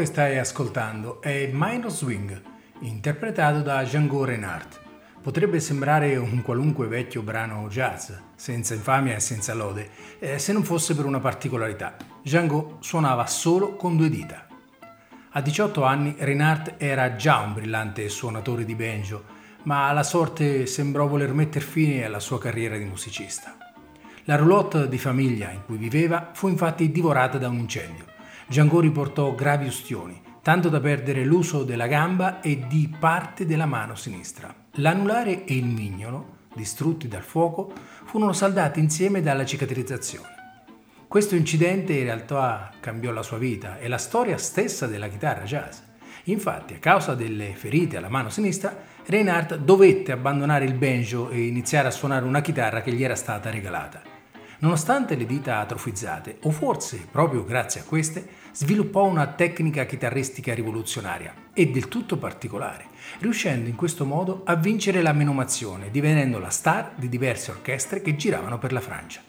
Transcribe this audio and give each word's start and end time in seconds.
che 0.00 0.06
stai 0.06 0.38
ascoltando 0.38 1.20
è 1.20 1.50
Minor 1.52 1.90
Swing, 1.90 2.40
interpretato 2.80 3.60
da 3.60 3.82
Django 3.82 4.24
Reinhardt. 4.24 4.80
Potrebbe 5.20 5.60
sembrare 5.60 6.16
un 6.16 6.40
qualunque 6.40 6.86
vecchio 6.86 7.20
brano 7.20 7.68
jazz, 7.68 8.10
senza 8.34 8.72
infamia 8.72 9.16
e 9.16 9.20
senza 9.20 9.52
lode, 9.52 9.90
eh, 10.18 10.38
se 10.38 10.54
non 10.54 10.64
fosse 10.64 10.94
per 10.94 11.04
una 11.04 11.20
particolarità. 11.20 11.96
Django 12.22 12.78
suonava 12.80 13.26
solo 13.26 13.76
con 13.76 13.98
due 13.98 14.08
dita. 14.08 14.46
A 15.32 15.40
18 15.42 15.84
anni 15.84 16.14
Reinhardt 16.16 16.76
era 16.78 17.16
già 17.16 17.40
un 17.40 17.52
brillante 17.52 18.08
suonatore 18.08 18.64
di 18.64 18.74
banjo, 18.74 19.24
ma 19.64 19.92
la 19.92 20.02
sorte 20.02 20.64
sembrò 20.64 21.06
voler 21.08 21.34
mettere 21.34 21.64
fine 21.64 22.06
alla 22.06 22.20
sua 22.20 22.38
carriera 22.38 22.78
di 22.78 22.84
musicista. 22.84 23.54
La 24.24 24.36
roulotte 24.36 24.88
di 24.88 24.98
famiglia 24.98 25.50
in 25.50 25.62
cui 25.66 25.76
viveva 25.76 26.30
fu 26.32 26.48
infatti 26.48 26.90
divorata 26.90 27.36
da 27.36 27.48
un 27.48 27.58
incendio. 27.58 28.09
Django 28.50 28.80
riportò 28.80 29.32
gravi 29.32 29.68
ustioni, 29.68 30.20
tanto 30.42 30.68
da 30.68 30.80
perdere 30.80 31.24
l'uso 31.24 31.62
della 31.62 31.86
gamba 31.86 32.40
e 32.40 32.66
di 32.66 32.92
parte 32.98 33.46
della 33.46 33.64
mano 33.64 33.94
sinistra. 33.94 34.52
L'anulare 34.72 35.44
e 35.44 35.54
il 35.54 35.66
mignolo, 35.66 36.38
distrutti 36.56 37.06
dal 37.06 37.22
fuoco, 37.22 37.72
furono 38.06 38.32
saldati 38.32 38.80
insieme 38.80 39.22
dalla 39.22 39.44
cicatrizzazione. 39.44 40.34
Questo 41.06 41.36
incidente 41.36 41.92
in 41.92 42.02
realtà 42.02 42.72
cambiò 42.80 43.12
la 43.12 43.22
sua 43.22 43.38
vita 43.38 43.78
e 43.78 43.86
la 43.86 43.98
storia 43.98 44.36
stessa 44.36 44.88
della 44.88 45.06
chitarra 45.06 45.44
jazz. 45.44 45.78
Infatti, 46.24 46.74
a 46.74 46.78
causa 46.78 47.14
delle 47.14 47.54
ferite 47.54 47.98
alla 47.98 48.08
mano 48.08 48.30
sinistra, 48.30 48.76
Reinhardt 49.06 49.58
dovette 49.58 50.10
abbandonare 50.10 50.64
il 50.64 50.74
banjo 50.74 51.30
e 51.30 51.46
iniziare 51.46 51.86
a 51.86 51.92
suonare 51.92 52.24
una 52.24 52.40
chitarra 52.40 52.82
che 52.82 52.90
gli 52.90 53.04
era 53.04 53.14
stata 53.14 53.48
regalata. 53.48 54.18
Nonostante 54.60 55.16
le 55.16 55.24
dita 55.24 55.58
atrofizzate, 55.58 56.38
o 56.42 56.50
forse 56.50 57.08
proprio 57.10 57.44
grazie 57.44 57.80
a 57.80 57.84
queste, 57.84 58.28
sviluppò 58.52 59.06
una 59.06 59.26
tecnica 59.28 59.86
chitarristica 59.86 60.52
rivoluzionaria 60.52 61.34
e 61.54 61.70
del 61.70 61.88
tutto 61.88 62.18
particolare, 62.18 62.88
riuscendo 63.20 63.70
in 63.70 63.74
questo 63.74 64.04
modo 64.04 64.42
a 64.44 64.56
vincere 64.56 65.00
la 65.00 65.14
menomazione, 65.14 65.90
divenendo 65.90 66.38
la 66.38 66.50
star 66.50 66.92
di 66.96 67.08
diverse 67.08 67.52
orchestre 67.52 68.02
che 68.02 68.16
giravano 68.16 68.58
per 68.58 68.72
la 68.72 68.80
Francia. 68.80 69.22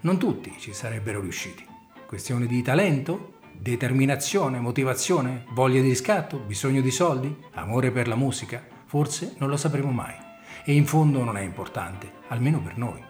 Non 0.00 0.18
tutti 0.18 0.54
ci 0.58 0.74
sarebbero 0.74 1.22
riusciti. 1.22 1.64
Questione 2.06 2.46
di 2.46 2.60
talento? 2.60 3.38
Determinazione, 3.52 4.60
motivazione, 4.60 5.44
voglia 5.52 5.80
di 5.80 5.88
riscatto, 5.88 6.38
bisogno 6.38 6.82
di 6.82 6.90
soldi, 6.90 7.34
amore 7.52 7.90
per 7.92 8.08
la 8.08 8.14
musica? 8.14 8.62
Forse 8.84 9.36
non 9.38 9.48
lo 9.48 9.56
sapremo 9.56 9.90
mai. 9.90 10.14
E 10.64 10.74
in 10.74 10.84
fondo 10.84 11.24
non 11.24 11.38
è 11.38 11.42
importante, 11.42 12.12
almeno 12.28 12.60
per 12.60 12.76
noi. 12.76 13.08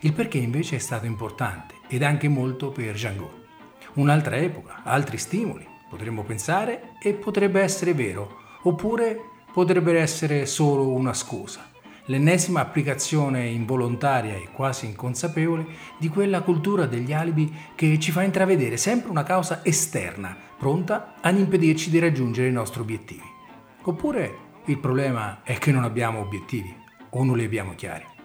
Il 0.00 0.12
perché 0.12 0.38
invece 0.38 0.76
è 0.76 0.78
stato 0.78 1.06
importante 1.06 1.74
ed 1.88 2.02
anche 2.02 2.28
molto 2.28 2.70
per 2.70 2.92
Django. 2.92 3.46
Un'altra 3.94 4.36
epoca, 4.36 4.82
altri 4.84 5.18
stimoli, 5.18 5.66
potremmo 5.88 6.22
pensare, 6.22 6.92
e 7.02 7.14
potrebbe 7.14 7.60
essere 7.60 7.94
vero, 7.94 8.38
oppure 8.62 9.18
potrebbe 9.52 9.98
essere 9.98 10.46
solo 10.46 10.88
una 10.88 11.14
scusa, 11.14 11.68
l'ennesima 12.06 12.60
applicazione 12.60 13.46
involontaria 13.46 14.34
e 14.34 14.50
quasi 14.52 14.86
inconsapevole 14.86 15.66
di 15.98 16.08
quella 16.08 16.42
cultura 16.42 16.86
degli 16.86 17.12
alibi 17.12 17.52
che 17.74 17.98
ci 17.98 18.12
fa 18.12 18.22
intravedere 18.22 18.76
sempre 18.76 19.10
una 19.10 19.22
causa 19.22 19.64
esterna, 19.64 20.36
pronta 20.58 21.14
ad 21.20 21.38
impedirci 21.38 21.90
di 21.90 21.98
raggiungere 21.98 22.48
i 22.48 22.52
nostri 22.52 22.80
obiettivi. 22.80 23.36
Oppure 23.82 24.46
il 24.66 24.78
problema 24.78 25.42
è 25.42 25.56
che 25.58 25.72
non 25.72 25.84
abbiamo 25.84 26.20
obiettivi 26.20 26.74
o 27.10 27.24
non 27.24 27.36
li 27.36 27.44
abbiamo 27.44 27.74
chiari. 27.74 28.17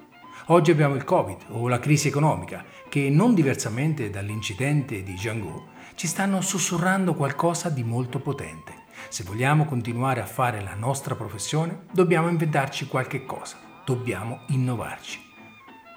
Oggi 0.47 0.71
abbiamo 0.71 0.95
il 0.95 1.05
Covid 1.05 1.37
o 1.51 1.69
la 1.69 1.79
crisi 1.79 2.09
economica 2.09 2.65
che, 2.89 3.09
non 3.09 3.33
diversamente 3.33 4.09
dall'incidente 4.09 5.01
di 5.01 5.13
Django, 5.13 5.67
ci 5.95 6.05
stanno 6.05 6.41
sussurrando 6.41 7.13
qualcosa 7.13 7.69
di 7.69 7.81
molto 7.85 8.19
potente. 8.19 8.73
Se 9.07 9.23
vogliamo 9.23 9.63
continuare 9.63 10.19
a 10.19 10.25
fare 10.25 10.61
la 10.61 10.75
nostra 10.75 11.15
professione, 11.15 11.85
dobbiamo 11.93 12.27
inventarci 12.27 12.87
qualche 12.87 13.23
cosa, 13.23 13.55
dobbiamo 13.85 14.41
innovarci. 14.47 15.21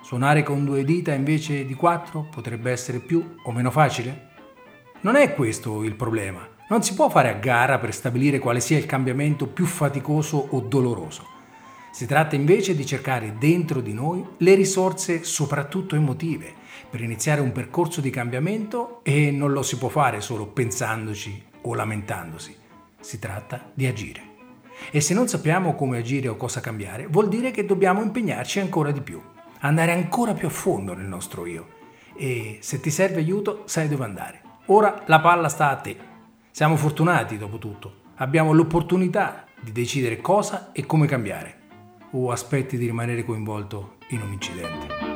Suonare 0.05 0.45
con 0.45 0.65
due 0.65 0.85
dita 0.85 1.13
invece 1.13 1.67
di 1.67 1.75
quattro 1.75 2.29
potrebbe 2.31 2.71
essere 2.71 3.01
più 3.01 3.39
o 3.43 3.51
meno 3.51 3.73
facile? 3.73 4.29
Non 5.01 5.17
è 5.17 5.35
questo 5.35 5.83
il 5.83 5.97
problema. 5.97 6.47
Non 6.69 6.85
si 6.85 6.95
può 6.95 7.11
fare 7.11 7.31
a 7.31 7.39
gara 7.39 7.81
per 7.81 7.93
stabilire 7.93 8.39
quale 8.39 8.61
sia 8.61 8.79
il 8.79 8.87
cambiamento 8.87 9.49
più 9.49 9.67
faticoso 9.67 10.37
o 10.37 10.61
doloroso. 10.61 11.35
Si 11.97 12.05
tratta 12.05 12.37
invece 12.37 12.75
di 12.75 12.85
cercare 12.85 13.37
dentro 13.39 13.81
di 13.81 13.95
noi 13.95 14.23
le 14.37 14.55
risorse 14.55 15.25
soprattutto 15.25 15.97
emotive 15.97 16.53
per 16.91 17.01
iniziare 17.01 17.41
un 17.41 17.53
percorso 17.53 18.03
di 18.03 18.11
cambiamento 18.11 19.01
e 19.03 19.31
non 19.31 19.53
lo 19.53 19.63
si 19.63 19.79
può 19.79 19.89
fare 19.89 20.21
solo 20.21 20.47
pensandoci 20.47 21.43
o 21.63 21.73
lamentandosi. 21.73 22.55
Si 23.01 23.19
tratta 23.19 23.71
di 23.73 23.87
agire. 23.87 24.21
E 24.91 25.01
se 25.01 25.15
non 25.15 25.27
sappiamo 25.27 25.75
come 25.75 25.97
agire 25.97 26.29
o 26.29 26.37
cosa 26.37 26.61
cambiare, 26.61 27.07
vuol 27.07 27.31
dire 27.31 27.51
che 27.51 27.65
dobbiamo 27.65 28.03
impegnarci 28.03 28.61
ancora 28.61 28.91
di 28.91 29.01
più, 29.01 29.19
andare 29.61 29.93
ancora 29.93 30.35
più 30.35 30.49
a 30.49 30.51
fondo 30.51 30.93
nel 30.93 31.07
nostro 31.07 31.47
io. 31.47 31.67
E 32.15 32.59
se 32.61 32.79
ti 32.79 32.91
serve 32.91 33.21
aiuto, 33.21 33.63
sai 33.65 33.89
dove 33.89 34.05
andare. 34.05 34.43
Ora 34.67 35.03
la 35.07 35.21
palla 35.21 35.49
sta 35.49 35.71
a 35.71 35.77
te. 35.77 35.97
Siamo 36.51 36.77
fortunati, 36.77 37.39
dopo 37.39 37.57
tutto. 37.57 38.01
Abbiamo 38.17 38.53
l'opportunità 38.53 39.47
di 39.59 39.73
decidere 39.73 40.21
cosa 40.21 40.73
e 40.73 40.85
come 40.85 41.07
cambiare 41.07 41.65
o 42.13 42.31
aspetti 42.31 42.77
di 42.77 42.87
rimanere 42.87 43.25
coinvolto 43.25 43.97
in 44.11 44.21
un 44.21 44.33
incidente. 44.33 45.16